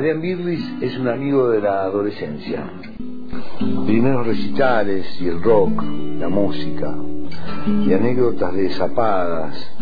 [0.00, 2.64] Adrián Birlis es un amigo de la adolescencia.
[3.84, 5.82] Primeros recitales y el rock,
[6.18, 6.96] la música,
[7.66, 9.76] y anécdotas de zapadas,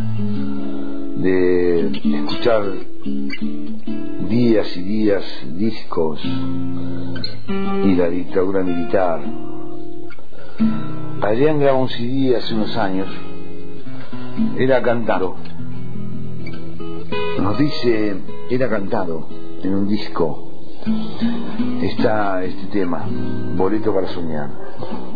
[1.19, 2.65] de escuchar
[4.29, 6.21] días y días discos
[7.85, 9.21] y la dictadura militar.
[11.21, 13.09] Adrián grabó un CD hace unos años,
[14.59, 15.37] era cantado.
[17.41, 18.17] Nos dice,
[18.51, 20.45] era cantado en un disco.
[21.83, 23.07] Está este tema,
[23.57, 24.49] Boleto para Soñar.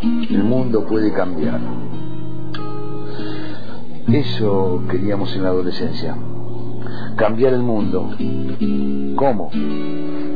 [0.02, 1.60] El mundo puede cambiar.
[4.08, 6.16] Eso queríamos en la adolescencia.
[7.16, 8.10] Cambiar el mundo.
[9.16, 9.50] ¿Cómo?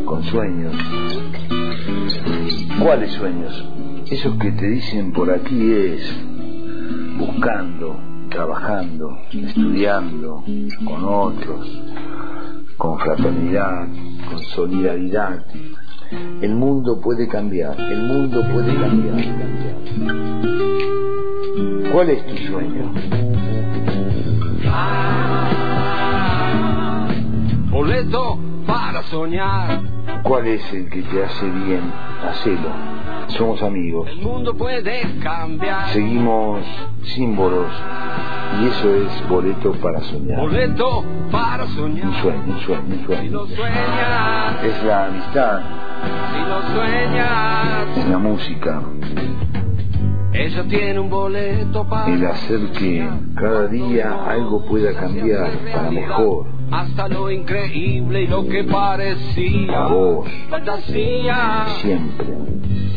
[0.04, 0.74] Con sueños.
[2.82, 3.68] ¿Cuáles sueños?
[4.10, 6.00] Esos que te dicen por aquí es
[7.18, 7.96] buscando,
[8.30, 10.44] trabajando, estudiando
[10.84, 11.66] con otros,
[12.76, 13.88] con fraternidad,
[14.28, 15.44] con solidaridad.
[16.40, 19.76] El mundo puede cambiar, el mundo puede cambiar, cambiar.
[21.92, 22.92] ¿Cuál es tu sueño?
[27.76, 29.80] boleto para soñar.
[30.22, 31.92] ¿Cuál es el que te hace bien?
[32.22, 32.95] Hacelo.
[33.28, 34.08] Somos amigos.
[34.08, 35.88] El mundo puede cambiar.
[35.88, 36.60] Seguimos
[37.02, 37.66] símbolos.
[38.62, 40.40] Y eso es boleto para soñar.
[40.40, 42.06] Boleto para soñar.
[42.06, 43.30] Un sueño, un sueño, un Si sueño.
[43.32, 45.60] lo sueñas, Es la amistad,
[46.32, 48.82] si lo sueñas, es la música,
[50.32, 56.46] ella tiene un boleto para el hacer que cada día algo pueda cambiar para mejor.
[56.70, 61.64] hasta lo increíble y lo que parecía Para vos, fantasía.
[61.80, 62.26] siempre,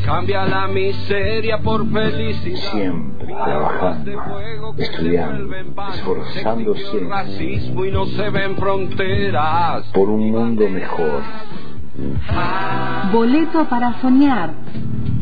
[0.06, 2.72] Cambia la miseria por felicidad.
[2.72, 4.12] siempre trabajando,
[4.78, 5.56] estudiando,
[5.94, 9.86] esforzándose El racismo y no se ven fronteras.
[9.94, 11.22] por un mundo mejor.
[13.12, 14.52] Boleto para soñar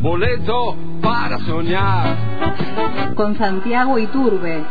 [0.00, 2.16] Boleto para soñar.
[3.16, 4.64] con Santiago Iturbe.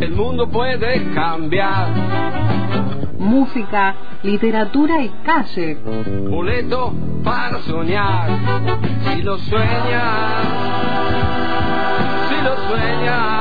[0.00, 1.88] El mundo puede cambiar.
[3.18, 5.74] Música, literatura y calle.
[6.28, 6.92] Boleto
[7.24, 8.30] para soñar.
[9.04, 10.46] Si lo sueñas,
[12.28, 13.38] si lo sueñas.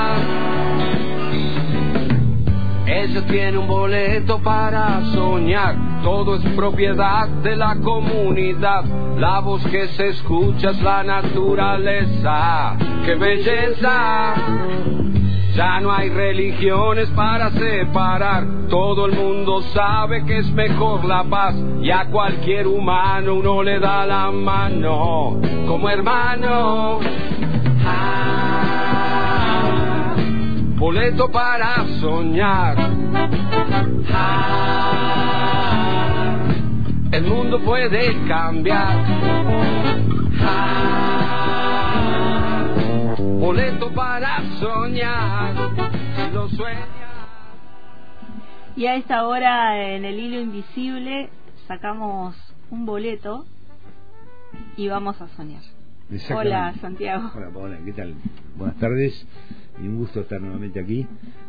[2.88, 5.76] Ella tiene un boleto para soñar.
[6.04, 8.84] Todo es propiedad de la comunidad.
[9.18, 12.76] La voz que se escucha es la naturaleza.
[13.06, 14.34] ¡Qué belleza!
[15.57, 18.45] Ya no hay religiones para separar.
[18.69, 21.56] Todo el mundo sabe que es mejor la paz.
[21.81, 27.00] Y a cualquier humano uno le da la mano como hermano.
[27.84, 28.53] Ah,
[30.75, 32.78] boleto para soñar.
[34.13, 35.18] Ah,
[37.13, 38.95] el mundo puede cambiar.
[40.39, 40.97] Ah,
[43.38, 45.53] boleto para soñar.
[46.16, 46.88] Si lo sueñas.
[48.75, 51.30] Y a esta hora en el hilo invisible
[51.68, 52.36] sacamos
[52.70, 53.46] un boleto
[54.75, 55.62] y vamos a soñar.
[56.36, 57.31] Hola Santiago.
[57.36, 58.16] Hola Paola, ¿qué tal?
[58.56, 59.28] Buenas tardes
[59.81, 61.06] y un gusto estar nuevamente aquí.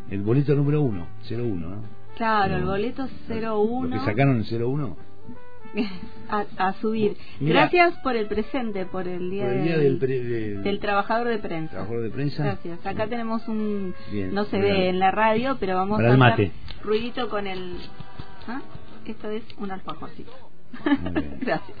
[0.09, 1.77] El boleto número uno, 01, ¿no?
[2.17, 5.08] Claro, el boleto Lo 01 que sacaron el 01.
[6.29, 7.15] a, a subir.
[7.39, 7.61] Mirá.
[7.61, 10.79] Gracias por el presente, por el día, Por el día del, del, pre- del- del
[10.79, 11.71] trabajador de prensa.
[11.71, 12.43] trabajador de prensa.
[12.43, 12.85] Gracias.
[12.85, 16.21] Acá tenemos un, Bien, no se ve en la radio, pero vamos Para a el
[16.23, 16.51] hacer mate.
[16.83, 17.77] ruidito con el...
[18.47, 18.61] ¿Ah?
[19.05, 20.31] Esto es un alfajorcito.
[21.41, 21.77] Gracias.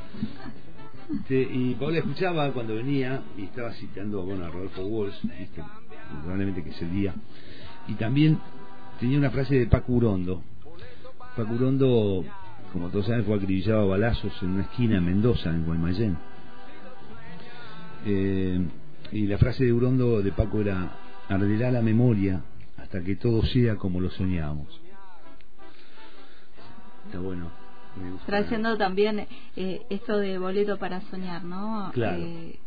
[1.21, 5.15] Este, y Paola escuchaba cuando venía y estaba citando bueno, a Rodolfo Walsh,
[6.23, 7.13] probablemente que es el día.
[7.87, 8.39] Y también
[8.99, 10.43] tenía una frase de Paco Urondo.
[11.35, 12.25] Paco Urondo,
[12.71, 16.17] como todos saben, fue acribillado a balazos en una esquina en Mendoza, en Guaymallén.
[18.05, 18.59] Eh,
[19.11, 20.91] y la frase de Urondo de Paco era:
[21.27, 22.41] arderá la memoria
[22.77, 24.67] hasta que todo sea como lo soñábamos.
[27.05, 27.49] Está bueno.
[28.01, 28.25] me gusta.
[28.27, 31.89] Trayendo también eh, esto de boleto para soñar, ¿no?
[31.93, 32.17] Claro.
[32.21, 32.59] Eh,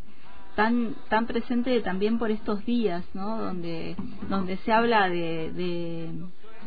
[0.56, 3.38] tan tan presente también por estos días, ¿no?
[3.38, 3.96] Donde
[4.28, 6.10] donde se habla de, de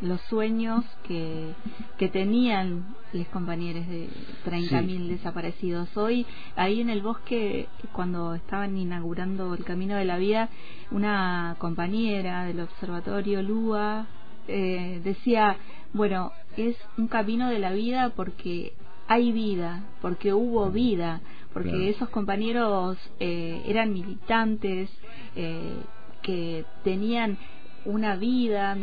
[0.01, 1.53] los sueños que,
[1.97, 4.09] que tenían los compañeros de
[4.45, 5.95] 30.000 desaparecidos.
[5.95, 6.25] Hoy,
[6.56, 10.50] ahí en el bosque, cuando estaban inaugurando el Camino de la Vida,
[10.92, 14.07] una compañera del observatorio, Lua,
[14.47, 15.57] eh, decía,
[15.94, 18.74] bueno, es un camino de la vida porque
[19.07, 21.21] hay vida, porque hubo vida,
[21.53, 21.83] porque Claro.
[21.86, 24.89] esos compañeros eh, eran militantes,
[25.36, 25.77] eh,
[26.21, 27.38] que tenían
[27.86, 28.76] una vida,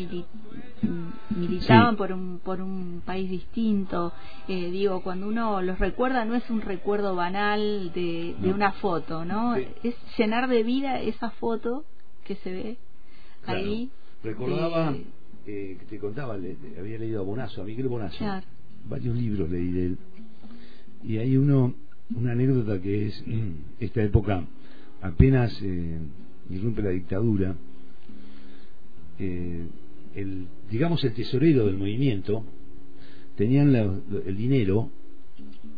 [1.31, 4.13] militaban por un por un país distinto.
[4.49, 9.25] Eh, digo, cuando uno los recuerda no es un recuerdo banal de, de una foto,
[9.25, 9.57] ¿no?
[9.57, 11.85] Es llenar de vida esa foto
[12.25, 12.77] que se ve
[13.47, 13.91] ahí.
[14.23, 14.95] Recordaba,
[15.47, 18.25] eh, que te contaba, había leído a Bonazo, a Miguel Bonazo,
[18.89, 19.99] varios libros leí de él,
[21.03, 21.75] y hay uno,
[22.15, 23.25] una anécdota que es
[23.81, 24.45] esta época
[25.01, 25.99] apenas eh,
[26.51, 27.57] irrumpe la dictadura,
[29.25, 29.67] eh,
[30.17, 32.45] el, digamos el tesorero del movimiento
[33.37, 34.91] tenían el dinero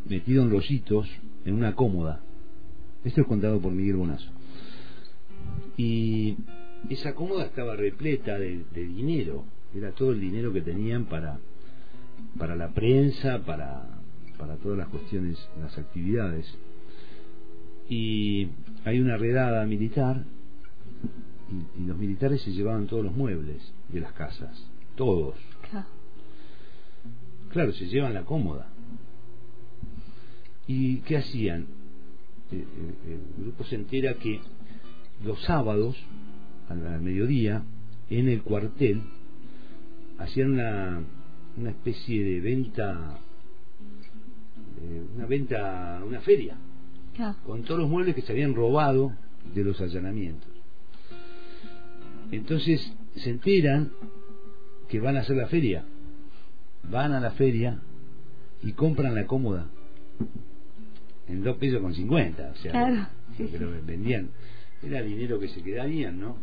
[0.09, 1.09] metido en rollitos
[1.45, 2.23] en una cómoda.
[3.05, 4.31] Esto es contado por Miguel Bonazo.
[5.77, 6.37] Y
[6.89, 9.45] esa cómoda estaba repleta de, dinero,
[9.75, 11.39] era todo el dinero que tenían para,
[12.39, 13.87] para la prensa, para,
[14.39, 16.47] para todas las cuestiones, las actividades.
[17.91, 18.49] Y
[18.87, 20.25] hay una redada militar
[21.77, 24.65] y, los militares se llevaban todos los muebles de las casas,
[24.97, 25.35] todos.
[27.51, 28.69] Claro, se llevan la cómoda.
[30.67, 31.67] ¿Y qué hacían?
[32.51, 32.65] Eh,
[33.07, 34.41] eh, el grupo se entera que
[35.25, 35.97] los sábados,
[36.69, 37.63] al, mediodía,
[38.11, 39.03] en el cuartel,
[40.19, 41.03] hacían una,
[41.57, 43.19] una especie de venta,
[45.17, 46.57] una venta, una feria,
[47.47, 49.13] con todos los muebles que se habían robado
[49.55, 50.54] de los allanamientos.
[52.31, 53.93] Entonces se enteran
[54.89, 55.85] que van a hacer la feria.
[56.91, 57.81] Van a la feria
[58.63, 59.69] y compran la cómoda
[61.29, 62.53] en dos pesos con cincuenta.
[62.53, 64.31] O sea, pero vendían.
[64.83, 66.37] Era dinero que se quedarían, ¿no?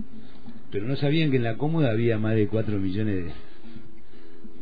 [0.71, 3.31] Pero no sabían que en la cómoda había más de cuatro millones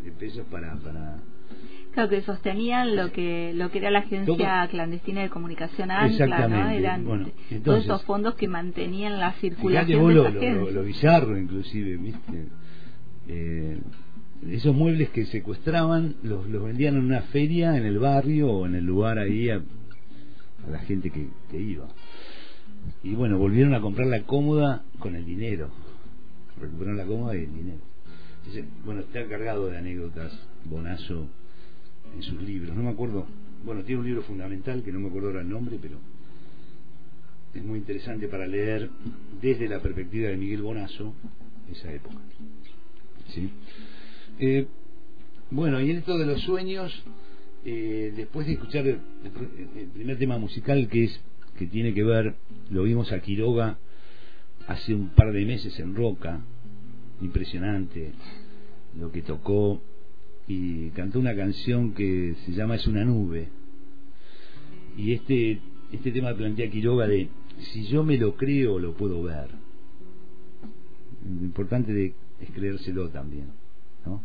[0.04, 1.20] de, pesos para, para
[1.94, 6.70] Claro, que sostenían lo que lo que era la agencia clandestina de comunicación Ancla, ¿no?
[6.70, 7.32] Eran
[7.64, 12.46] todos esos fondos que mantenían la circulación de lo, lo, lo, bizarro, inclusive, ¿viste?
[13.28, 13.80] Eh,
[14.48, 18.76] esos muebles que secuestraban los, los vendían en una feria en el barrio o en
[18.76, 19.62] el lugar ahí a,
[20.70, 21.88] la gente que, que iba.
[23.04, 25.70] Y bueno, volvieron a comprar la cómoda con el dinero.
[26.60, 27.80] Recuperaron la cómoda y el dinero.
[28.86, 31.28] bueno, está cargado de anécdotas, Bonazo,
[32.16, 32.76] en sus libros.
[32.76, 33.26] No me acuerdo,
[33.64, 35.98] bueno, tiene un libro fundamental que no me acuerdo ahora el nombre, pero
[37.54, 38.90] es muy interesante para leer
[39.42, 41.14] desde la perspectiva de Miguel Bonazo
[41.72, 42.18] esa época.
[43.34, 43.50] ¿Sí?
[44.40, 44.68] Eh,
[45.52, 46.94] bueno, y en esto de los sueños,
[47.66, 49.00] eh, después de escuchar el,
[49.94, 51.22] primer tema musical que es
[51.58, 52.36] que tiene que ver,
[52.70, 53.78] lo vimos a Quiroga
[54.68, 56.40] hace un par de meses en Roca,
[57.22, 58.14] impresionante
[58.98, 59.82] lo que tocó
[60.50, 63.50] y cantó una canción que se llama Es una nube.
[64.98, 65.62] Y este,
[65.92, 67.30] este tema plantea Quiroga de
[67.72, 69.50] si yo me lo creo, lo puedo ver.
[71.24, 73.52] Lo importante de, es creérselo también.
[74.06, 74.24] ¿no?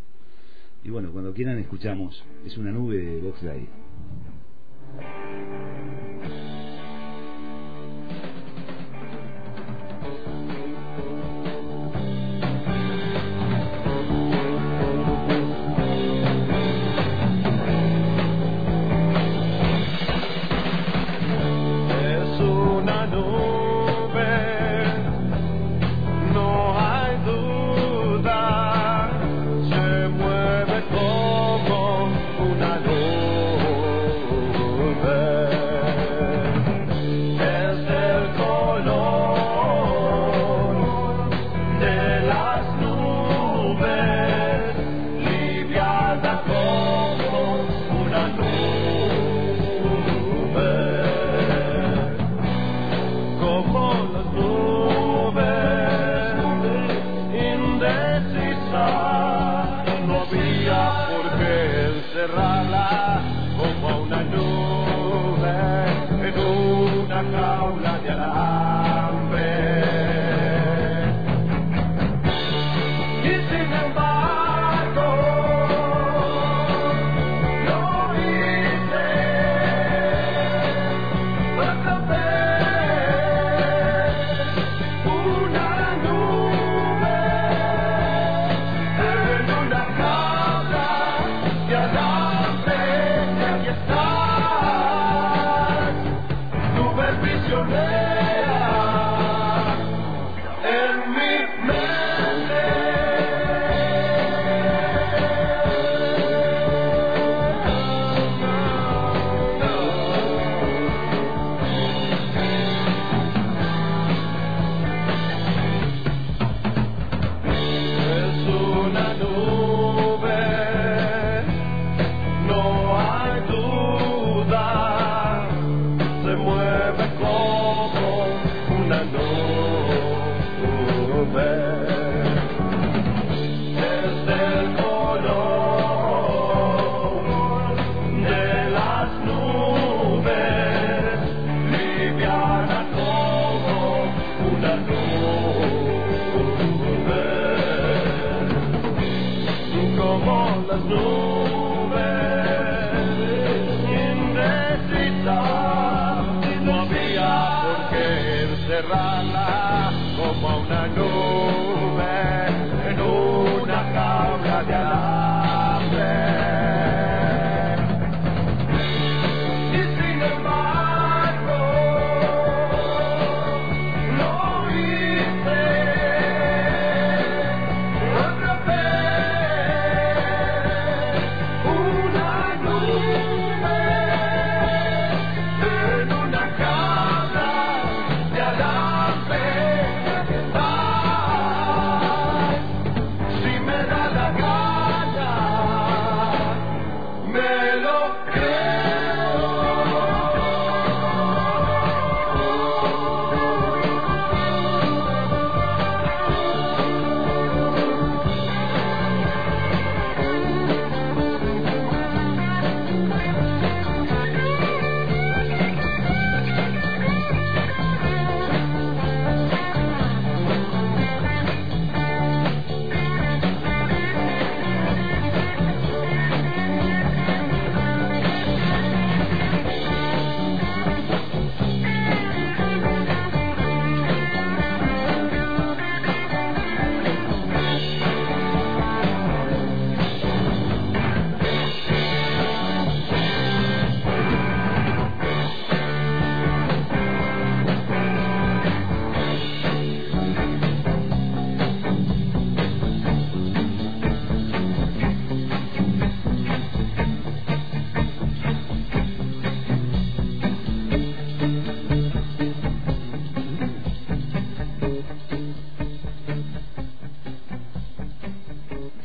[0.82, 3.42] Y bueno, cuando quieran escuchamos Es una nube de Vox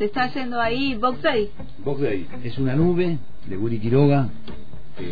[0.10, 1.52] está yendo ahí Box Day.
[1.86, 4.28] Box Day es una nube de Willy Quiroga,
[4.98, 5.12] que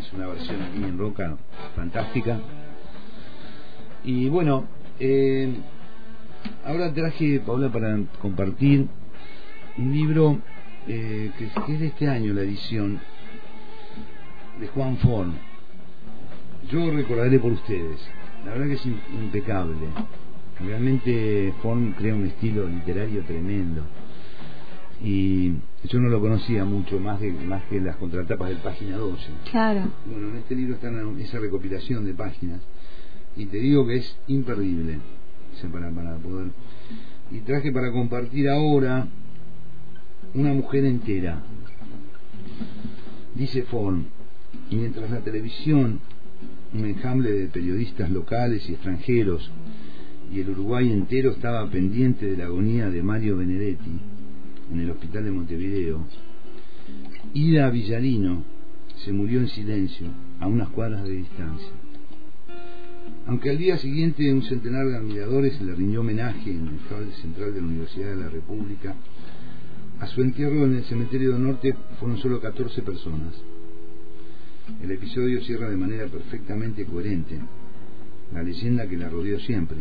[0.00, 1.36] es una versión aquí en roca
[1.76, 2.40] fantástica.
[4.02, 4.64] Y bueno,
[4.98, 5.54] eh,
[6.64, 8.88] ahora traje, Paula, para compartir
[9.78, 10.38] un libro
[10.88, 12.98] eh, que, es de este año, la edición
[14.60, 15.32] de Juan Forn.
[16.70, 18.00] Yo recordaré por ustedes.
[18.44, 19.76] La verdad que es impecable.
[20.58, 23.82] Realmente Forn crea un estilo literario tremendo
[25.02, 25.52] y
[25.84, 29.22] yo no lo conocía mucho más de, más que las contratapas del página 12.
[29.50, 29.82] Claro.
[30.06, 32.60] Bueno, en este libro está esa recopilación de páginas
[33.36, 34.98] y te digo que es imperdible
[35.72, 36.48] para, para poder
[37.30, 39.06] y traje para compartir ahora
[40.34, 41.42] una mujer entera
[43.34, 44.04] dice Form
[44.70, 46.00] mientras la televisión
[46.74, 49.50] un enjambre de periodistas locales y extranjeros
[50.32, 54.00] y el Uruguay entero estaba pendiente de la agonía de Mario Benedetti
[54.72, 56.04] en el hospital de Montevideo,
[57.32, 58.44] Ida Villarino
[59.04, 60.08] se murió en silencio,
[60.40, 61.72] a unas cuadras de distancia.
[63.26, 67.54] Aunque al día siguiente un centenar de admiradores le rindió homenaje en el hall central
[67.54, 68.94] de la Universidad de la República,
[70.00, 73.34] a su entierro en el cementerio del norte fueron solo 14 personas.
[74.82, 77.38] El episodio cierra de manera perfectamente coherente
[78.32, 79.78] la leyenda que la rodeó siempre,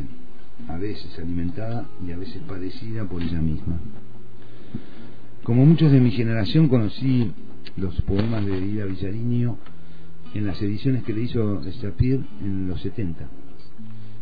[0.68, 3.80] a veces alimentada y a veces padecida por ella misma.
[5.44, 7.34] Como muchos de mi generación conocí
[7.76, 9.58] los poemas de Ida Villarino
[10.34, 13.26] en las ediciones que le hizo Shapir en los 70.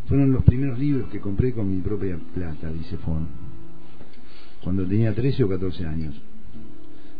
[0.07, 3.27] Fueron los primeros libros que compré con mi propia plata, dice Fon,
[4.63, 6.19] cuando tenía 13 o 14 años.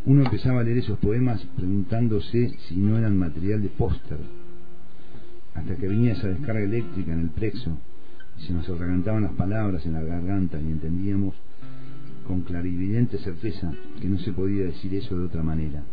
[0.07, 4.17] Uno empezaba a leer esos poemas preguntándose si no eran material de póster,
[5.53, 7.77] hasta que venía esa descarga eléctrica en el plexo
[8.39, 11.35] y se nos atragantaban las palabras en la garganta y entendíamos
[12.31, 15.83] con clarividente certeza que no se podía decir eso de otra manera.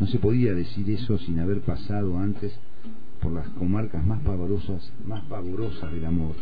[0.00, 2.52] No se podía decir eso sin haber pasado antes
[3.22, 6.34] por las comarcas más pavorosas, más pavorosas del amor.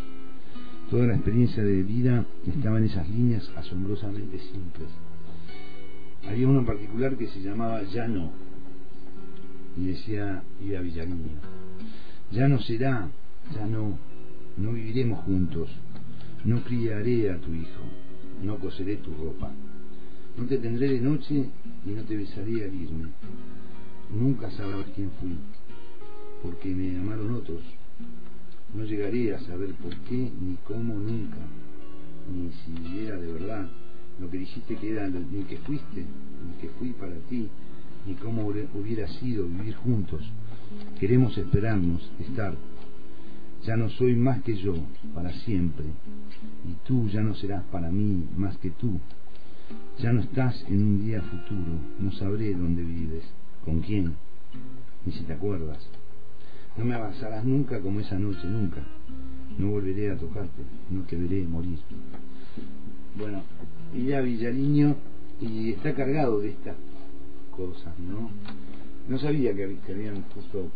[0.90, 4.88] Toda la experiencia de vida estaba en esas líneas asombrosamente simples.
[6.26, 8.30] Había uno en particular que se llamaba Ya no,
[9.76, 11.18] y decía Ida Villarino,
[12.30, 13.10] ya no será,
[13.54, 13.98] ya no,
[14.56, 15.68] no viviremos juntos,
[16.46, 17.82] no criaré a tu hijo,
[18.42, 19.50] no coseré tu ropa.
[20.36, 21.46] No te tendré de noche
[21.86, 23.08] y no te besaré al irme.
[24.14, 25.36] Nunca sabrás quién fui,
[26.42, 27.60] porque me amaron otros.
[28.74, 31.38] No llegaré a saber por qué ni cómo nunca,
[32.32, 33.68] ni si era de verdad
[34.20, 37.48] lo que dijiste que era, ni que fuiste, ni que fui para ti,
[38.06, 40.22] ni cómo hubiera sido vivir juntos.
[40.98, 42.54] Queremos esperarnos, estar.
[43.64, 44.74] Ya no soy más que yo,
[45.14, 45.84] para siempre,
[46.68, 48.98] y tú ya no serás para mí más que tú.
[50.00, 53.24] Ya no estás en un día futuro, no sabré dónde vives,
[53.64, 54.14] con quién,
[55.06, 55.78] ni si te acuerdas.
[56.76, 58.82] No me avanzarás nunca como esa noche, nunca.
[59.58, 61.78] No volveré a tocarte, no te veré morir.
[63.16, 63.42] Bueno,
[63.94, 64.96] y ya Villariño,
[65.40, 66.76] y está cargado de estas
[67.54, 68.30] cosas, ¿no?
[69.08, 70.70] No sabía que, habían justo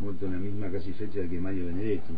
[0.00, 2.12] muerto en la misma casi fecha que Mario Benedetti.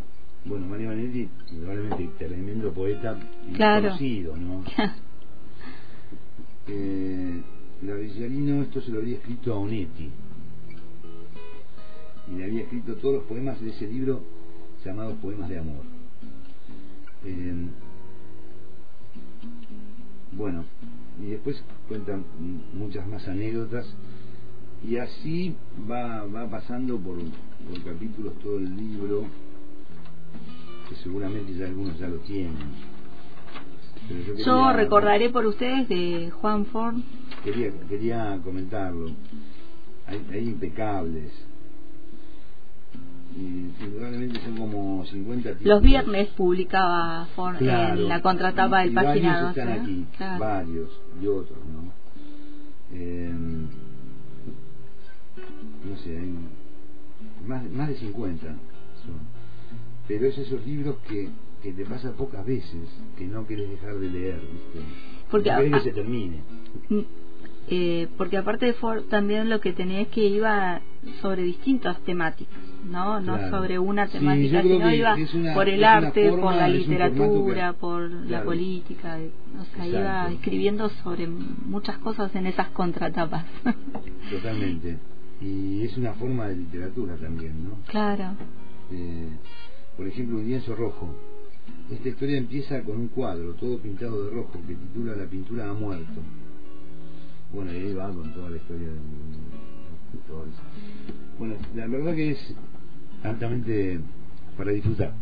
[0.45, 1.29] Bueno, Mario Benedetti,
[1.59, 3.19] probablemente tremendo poeta
[3.51, 4.65] y conocido, ¿no?
[6.69, 7.41] eh,
[7.83, 10.11] la Villarino esto se lo había escrito a Onetti
[12.31, 14.23] y le había escrito todos los poemas de ese libro
[14.85, 15.83] llamados Poemas de Amor.
[17.25, 17.55] Eh,
[20.33, 20.65] bueno,
[21.23, 22.25] y después cuentan
[22.75, 23.87] muchas más anécdotas
[24.87, 25.57] y así
[25.91, 29.25] va, va pasando por, por capítulos todo el libro
[30.89, 32.55] que seguramente ya algunos ya lo tienen
[34.45, 36.97] yo, recordaré por ustedes de Juan Ford.
[37.43, 39.07] Quería, quería comentarlo.
[40.07, 41.33] Hay, hay impecables.
[43.37, 45.67] Y indudablemente son como 50 títulos.
[45.67, 49.49] Los viernes publicaba Ford en la contratapa del paginado.
[49.49, 50.07] Varios están aquí,
[50.39, 51.93] varios y otros, ¿no?
[52.93, 53.35] Eh,
[55.85, 56.35] no sé, hay
[57.47, 59.35] más, más de 50 son.
[60.07, 61.31] Pero es esos libros que
[61.65, 62.83] que te pasa pocas veces
[63.17, 64.81] que no quieres dejar de leer, ¿viste?
[65.31, 66.43] Porque que se termine.
[66.91, 66.99] Mm,
[67.69, 70.83] eh, porque aparte de Ford también lo que tenés que iba
[71.23, 73.19] sobre distintas temáticas, ¿no?
[73.21, 75.17] No sobre una temática, sino iba
[75.55, 79.19] por el arte, por la literatura, por la política,
[79.59, 83.47] o sea, iba escribiendo sobre muchas cosas en esas contratapas.
[84.31, 84.99] Totalmente.
[85.45, 87.79] Y es una forma de literatura también, ¿no?
[87.87, 88.35] Claro.
[88.91, 89.29] Eh,
[89.97, 91.15] por ejemplo, un lienzo rojo
[91.91, 95.75] esta historia empieza con un cuadro, todo pintado de rojo, que titula La pintura ha
[95.75, 96.21] muerto.
[97.53, 100.63] Bueno, y ahí va con toda la historia de, todo eso.
[101.39, 102.55] Bueno, la verdad que es
[103.23, 104.01] altamente
[104.57, 105.13] para disfrutar.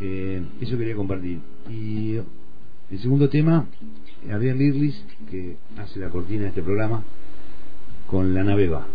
[0.00, 1.40] Eh, eso quería compartir.
[1.70, 2.16] Y
[2.90, 3.66] el segundo tema,
[4.30, 7.02] Adrián Lirlis, que hace la cortina de este programa,
[8.08, 8.86] con la nave va.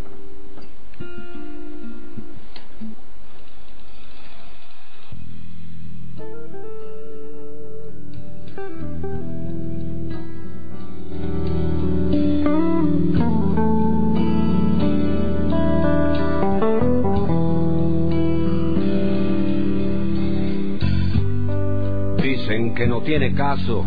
[22.75, 23.83] Que no tiene caso,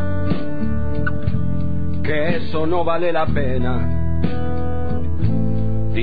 [2.03, 3.96] que eso no vale la pena.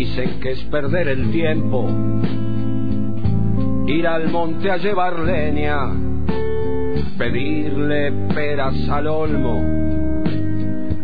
[0.04, 1.88] Dicen que es perder el tiempo,
[3.88, 5.78] ir al monte a llevar leña,
[7.18, 9.64] pedirle peras al olmo,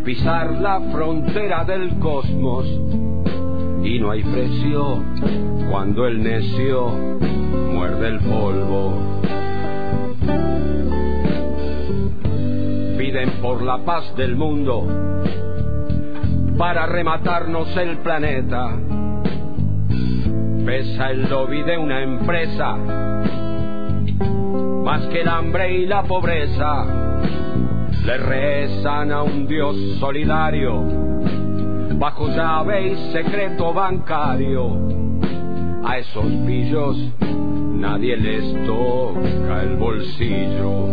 [0.04, 2.66] pisar la frontera del cosmos.
[3.82, 5.02] Y no hay precio
[5.70, 6.90] cuando el necio
[7.72, 9.20] muerde el polvo.
[12.98, 15.19] piden por la paz del mundo
[16.60, 18.76] para rematarnos el planeta.
[20.66, 22.76] Pesa el lobby de una empresa
[24.84, 26.84] más que el hambre y la pobreza.
[28.04, 30.84] Le rezan a un Dios solidario
[31.94, 34.76] bajo llave y secreto bancario.
[35.82, 40.90] A esos pillos nadie les toca el bolsillo.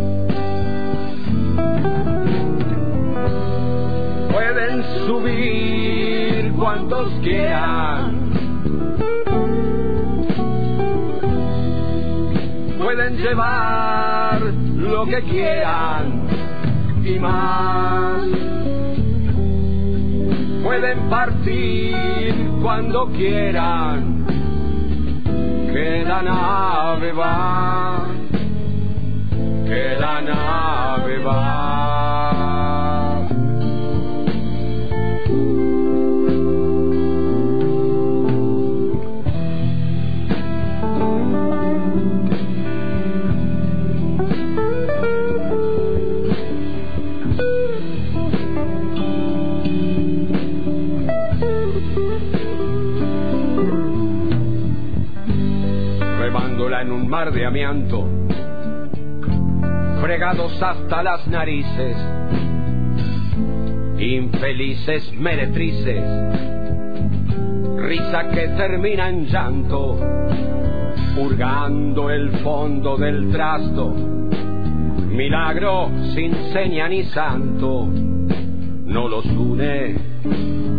[5.06, 8.30] Subir cuantos quieran.
[12.78, 14.40] Pueden llevar
[14.76, 16.22] lo que quieran
[17.04, 18.22] y más.
[20.62, 24.26] Pueden partir cuando quieran.
[25.72, 28.08] Que la nave va
[29.68, 31.77] que la nave va.
[60.62, 61.96] Hasta las narices,
[63.98, 66.02] infelices meretrices,
[67.76, 69.98] risa que termina en llanto,
[71.16, 73.94] hurgando el fondo del trasto,
[75.10, 77.86] milagro sin seña ni santo,
[78.84, 79.96] no los une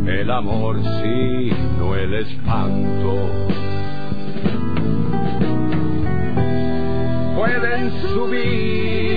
[0.08, 3.30] el amor sino el espanto.
[7.36, 9.09] Pueden subir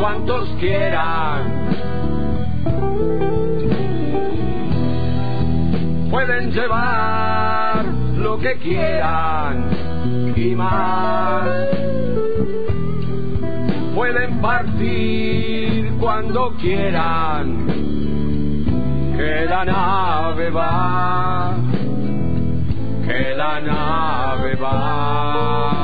[0.00, 1.68] cuantos quieran.
[6.10, 7.84] Pueden llevar
[8.16, 9.70] lo que quieran
[10.34, 11.48] y más.
[13.94, 17.66] Pueden partir cuando quieran.
[19.16, 21.56] Que la nave va.
[23.06, 25.79] Que la nave va.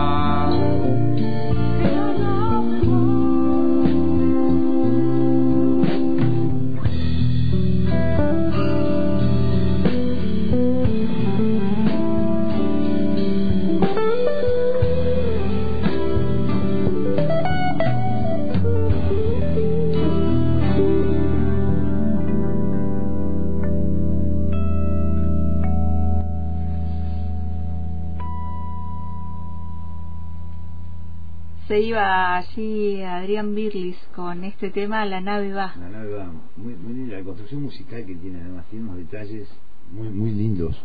[31.66, 35.74] Se iba allí Adrián Birlis con este tema La nave va.
[35.79, 39.48] La nave va, muy, muy linda, la construcción musical que tiene, además tiene unos detalles
[39.92, 40.76] muy muy lindos.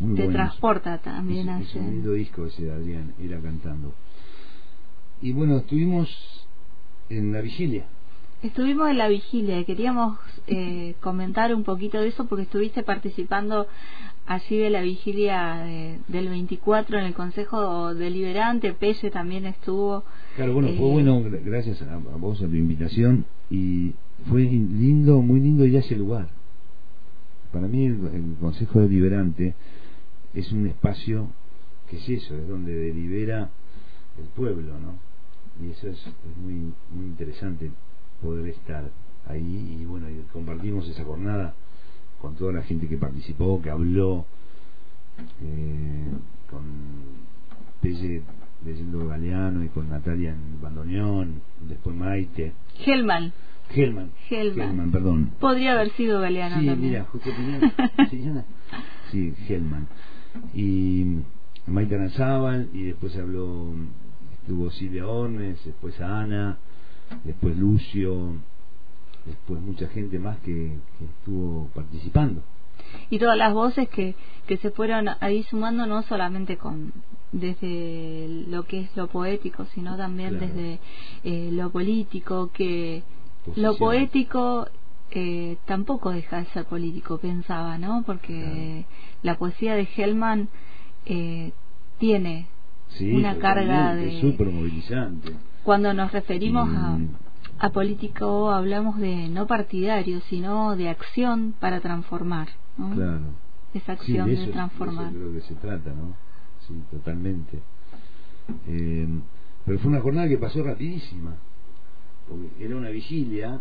[0.00, 0.34] Muy Te buenos.
[0.34, 3.94] transporta también es, un lindo disco ese de Adrián, era cantando.
[5.20, 6.08] Y bueno, estuvimos
[7.08, 7.86] en la vigilia.
[8.42, 13.68] Estuvimos en la vigilia y queríamos eh, comentar un poquito de eso porque estuviste participando
[14.26, 20.04] allí de la vigilia de- del 24 en el Consejo Deliberante, Pelle también estuvo.
[20.36, 23.92] Claro, bueno, fue Eh, bueno, gra- gracias a, a vos, a tu invitación, y
[24.28, 26.28] fue lindo, muy lindo ir a ese lugar.
[27.52, 29.54] Para mí el, el Consejo Deliberante
[30.34, 31.28] es un espacio
[31.90, 33.50] que es eso, es donde delibera
[34.18, 34.94] el pueblo, ¿no?
[35.66, 37.70] Y eso es, es muy, muy interesante
[38.22, 38.88] poder estar
[39.26, 41.54] ahí y bueno, y compartimos esa jornada
[42.22, 44.24] con toda la gente que participó, que habló,
[45.42, 46.06] eh,
[46.48, 46.62] con
[47.82, 48.22] Pelle
[48.64, 52.52] leyendo Galeano y con Natalia en bandoneón, después Maite,
[52.86, 53.32] Helman,
[53.74, 54.90] Helman, Helman.
[54.92, 55.30] perdón.
[55.40, 56.90] podría haber sido Galeano Sí, también.
[56.92, 57.28] mira, justo
[59.10, 59.88] sí, Helman.
[60.54, 61.04] Y
[61.66, 63.72] Maite Aranzábal, y después habló,
[64.40, 66.56] estuvo Silvia Ormes, después Ana,
[67.24, 68.34] después Lucio,
[69.26, 72.42] después mucha gente más que, que estuvo participando.
[73.10, 74.14] y todas las voces que,
[74.46, 76.92] que se fueron ahí sumando no solamente con
[77.32, 80.46] desde lo que es lo poético sino también Claro.
[80.46, 80.78] desde
[81.24, 83.02] eh, lo político que
[83.56, 84.68] lo poético
[85.10, 88.84] eh, tampoco deja de ser político pensaba no porque
[89.22, 90.48] la poesía de Hellman
[91.06, 91.52] eh,
[91.98, 92.46] tiene
[92.88, 95.32] Sí, una carga de súper movilizante.
[95.64, 96.98] cuando nos referimos a
[97.70, 102.90] político hablamos de no partidario sino de acción para transformar ¿no?
[102.94, 103.20] Claro.
[103.74, 105.06] esa Sí, acción de de, eso, de transformar.
[105.06, 106.14] eso creo que se trata, ¿no?
[106.66, 107.58] Sí, totalmente.
[108.66, 109.08] Eh,
[109.64, 111.36] pero fue una jornada que pasó rapidísima,
[112.28, 113.60] porque era una vigilia,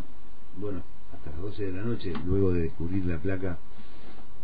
[0.57, 0.81] bueno,
[1.13, 3.57] hasta las 12 de la noche, luego de descubrir la placa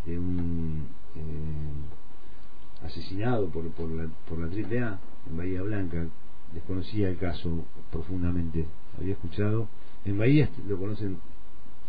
[0.06, 6.06] de un eh, asesinado por, por, la, por la AAA en Bahía Blanca.
[6.54, 8.65] Desconocía el caso profundamente,
[8.97, 9.67] había escuchado.
[10.05, 11.17] En Bahía lo conocen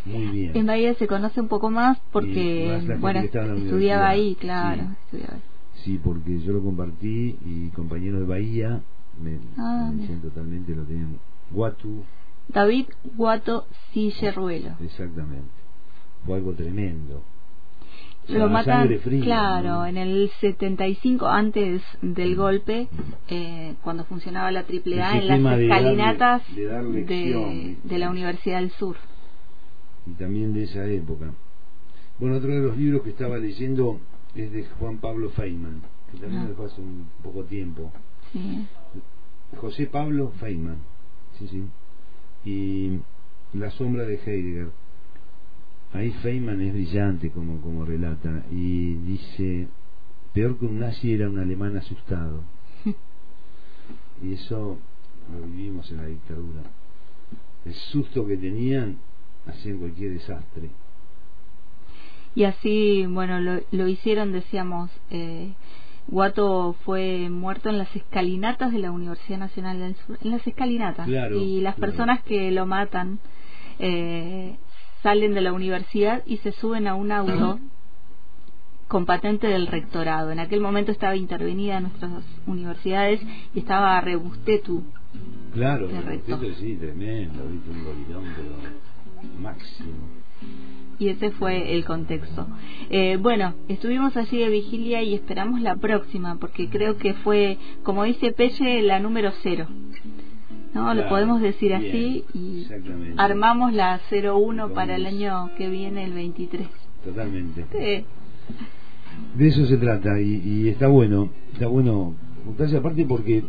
[0.05, 0.57] muy bien.
[0.57, 4.83] En Bahía se conoce un poco más porque, más bueno, estudiaba ahí, claro.
[4.83, 4.97] Sí.
[5.05, 5.43] estudiaba ahí.
[5.85, 8.81] Sí, porque yo lo compartí y compañeros de Bahía
[9.23, 11.19] me, Ah, me decían totalmente, lo tenían
[11.51, 12.03] Guatu,
[12.49, 14.71] David Guato Sillerruelo.
[14.81, 15.49] exactamente.
[16.27, 17.23] Fue algo tremendo.
[18.29, 19.87] Lo matan, fría, claro, ¿no?
[19.87, 22.89] en el 75, antes del golpe,
[23.29, 28.71] eh, cuando funcionaba la AAA, en las tema de darle- escalinatas de la Universidad del
[28.73, 28.97] Sur.
[30.07, 31.33] Y también de esa época.
[32.19, 33.99] Bueno, otro de los libros que estaba leyendo
[34.35, 36.49] es de Juan Pablo Feynman, que también Ah.
[36.49, 37.93] dejó hace un poco tiempo.
[38.33, 38.67] Sí.
[39.57, 40.79] José Pablo Feynman,
[41.39, 41.65] sí, sí.
[42.45, 43.01] Y
[43.59, 44.69] La sombra de Heidegger.
[45.93, 49.69] Ahí Feynman es brillante como, como relata y dice,
[50.35, 52.43] peor que un nazi era un alemán asustado.
[54.21, 54.77] Y eso
[55.33, 56.63] lo vivimos en la dictadura.
[57.65, 58.99] El susto que tenían
[59.47, 60.71] hacían cualquier desastre.
[62.35, 65.53] Y así, bueno, lo, lo hicieron, decíamos, eh,
[66.09, 71.07] Guato fue muerto en las escalinatas de la Universidad Nacional del Sur, en las escalinatas.
[71.07, 71.93] Claro, y las claro.
[71.93, 73.19] personas que lo matan
[73.79, 74.57] eh,
[75.03, 77.59] salen de la universidad y se suben a un auto
[78.89, 80.31] con patente del rectorado.
[80.31, 83.21] En aquel momento estaba intervenida en nuestras universidades
[83.55, 84.83] y estaba Rebustetu.
[85.53, 89.89] Claro, esto sí, tremendo, viste, un golidón, pero máximo.
[90.99, 92.47] Y ese fue el contexto.
[92.91, 98.05] Eh, bueno, estuvimos allí de vigilia y esperamos la próxima, porque creo que fue, como
[98.05, 99.69] dice Pelle, la número cero.
[100.75, 100.93] ¿No?
[100.95, 102.67] Lo podemos decir bien, así y
[103.17, 106.69] armamos la 01 para el año que viene, el 23.
[107.05, 107.65] Totalmente.
[107.73, 108.05] Sí.
[109.37, 113.45] De eso se trata y, y está bueno, está bueno juntarse aparte porque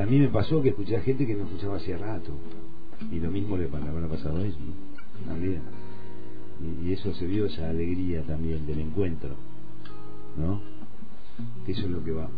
[0.00, 2.32] a mí me pasó que escuché a gente que no escuchaba hace rato
[3.10, 5.32] y lo mismo le habrá pasado a ellos ¿no?
[5.32, 5.60] también
[6.62, 9.30] y, y eso se vio esa alegría también del encuentro
[10.36, 10.60] ¿no?
[11.66, 12.28] que eso es lo que va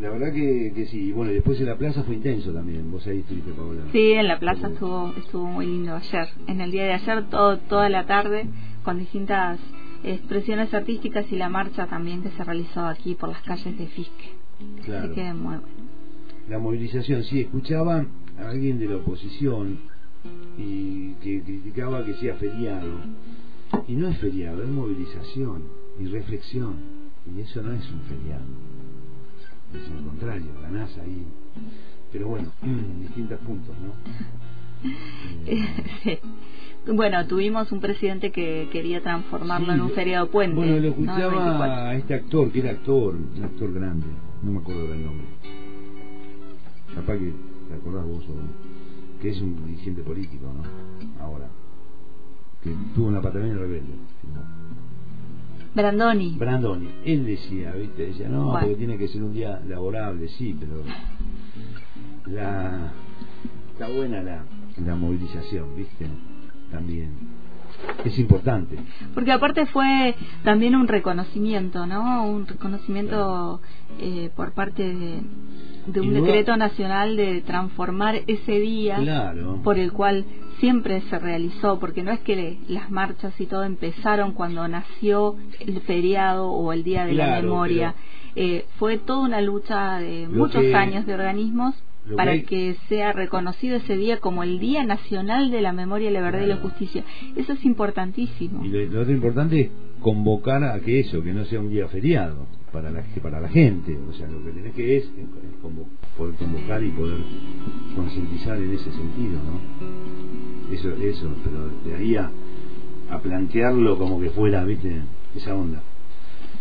[0.00, 3.06] la verdad que, que sí, bueno, y después en la plaza fue intenso también, vos
[3.06, 6.28] ahí estuviste Paola Sí, en la plaza estuvo estuvo muy lindo ayer.
[6.46, 8.46] En el día de ayer, todo, toda la tarde,
[8.84, 9.58] con distintas
[10.04, 14.30] expresiones artísticas y la marcha también que se realizó aquí por las calles de Fisque.
[14.84, 15.06] Claro.
[15.06, 15.62] Así que muy bueno.
[16.48, 18.04] la movilización, sí, escuchaba
[18.38, 19.78] a alguien de la oposición
[20.58, 23.00] y que criticaba que sea feriado.
[23.88, 25.64] Y no es feriado, es movilización
[25.98, 26.74] y reflexión.
[27.34, 28.44] Y eso no es un feriado.
[29.74, 31.26] Es contrario, ganás ahí.
[32.12, 32.50] Pero bueno,
[33.00, 33.92] distintos puntos, ¿no?
[35.46, 35.66] Eh,
[36.02, 36.18] Sí.
[36.92, 40.54] Bueno, tuvimos un presidente que quería transformarlo sí, en un feriado puente.
[40.54, 40.88] Bueno, lo ¿no?
[40.90, 41.64] Escuchaba 24.
[41.74, 44.06] a este actor, que era actor, un actor grande,
[44.42, 45.26] no me acuerdo del nombre.
[46.94, 47.32] Capaz que
[47.68, 51.24] te acordás vos, o- que es un dirigente político, ¿no?
[51.24, 51.48] Ahora.
[52.62, 53.92] Que tuvo una Patagonia rebelde.
[55.76, 56.36] Brandoni.
[56.38, 58.06] Brandoni, él decía, ¿viste?
[58.06, 58.60] Decía, no, Bueno.
[58.60, 60.82] porque tiene que ser un día laborable, sí, pero.
[62.26, 62.92] La.
[63.72, 64.44] Está buena la,
[64.84, 66.06] la movilización, ¿viste?
[66.70, 67.10] También.
[68.06, 68.76] Es importante.
[69.12, 72.26] Porque aparte fue también un reconocimiento, ¿no?
[72.26, 73.60] Un reconocimiento
[74.00, 75.20] eh, por parte de,
[75.86, 79.60] de un decreto nacional de transformar ese día Claro.
[79.62, 80.24] por el cual
[80.60, 85.36] siempre se realizó, porque no es que le- las marchas y todo empezaron cuando nació
[85.60, 87.94] el feriado o el Día de la Memoria.
[88.34, 91.74] Eh, fue toda una lucha de muchos que- años de organismos
[92.08, 96.20] que para que sea reconocido ese día como el Día Nacional de la Memoria, la
[96.20, 96.56] Verdad y la.
[96.56, 97.02] Justicia.
[97.34, 98.64] Eso es importantísimo.
[98.64, 99.70] Y lo, lo otro importante
[100.06, 103.98] convocar a que eso, que no sea un día feriado para la, para la gente.
[104.08, 105.10] O sea, lo que tenés que es, es
[105.60, 107.18] convo- poder convocar y poder
[107.96, 110.72] concientizar en ese sentido, ¿no?
[110.72, 112.30] Eso, eso, pero de ahí a,
[113.10, 115.00] a plantearlo como que fuera, ¿viste?
[115.34, 115.82] Esa onda.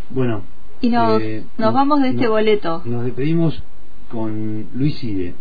[0.09, 0.41] Bueno.
[0.81, 2.81] Y nos, eh, nos vamos de este boleto.
[2.83, 3.61] Nos despedimos
[4.09, 5.35] con Luis Ide,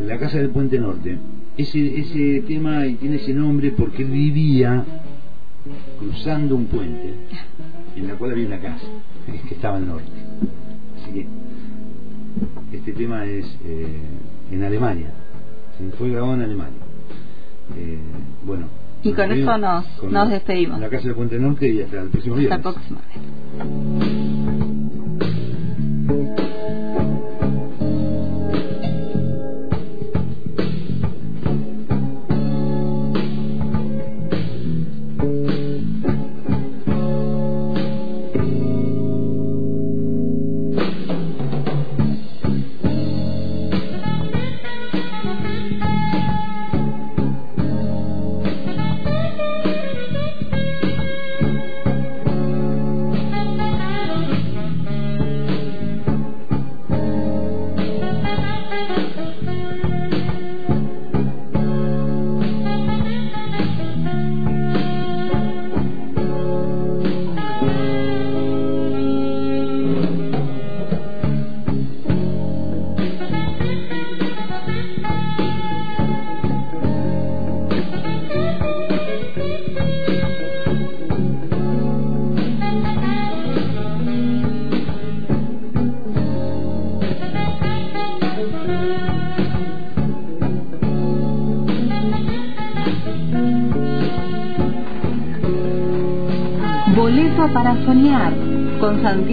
[0.00, 1.16] en la casa del Puente Norte.
[1.56, 4.84] Ese, ese tema y tiene ese nombre porque él vivía
[5.98, 7.14] cruzando un puente
[7.96, 8.86] en la cual había una casa
[9.48, 10.08] que estaba al norte.
[11.02, 11.26] Así que
[12.76, 13.86] este tema es eh,
[14.50, 15.12] en Alemania,
[15.98, 16.80] fue grabado en Alemania.
[17.76, 17.98] Eh,
[18.44, 18.66] bueno.
[19.02, 20.80] Y con eso nos- con nos despedimos.
[20.80, 22.66] La casa del Puente Norte y hasta el próximo Hasta viernes.
[22.66, 24.13] el próximo vez.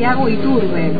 [0.01, 0.91] Santiago Iturbe.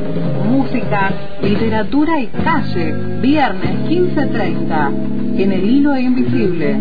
[0.47, 1.11] Música,
[1.41, 2.93] literatura y calle.
[3.19, 6.77] Viernes 15.30 en el hilo invisible.